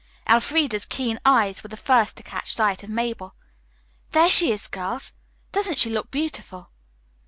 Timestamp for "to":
2.17-2.23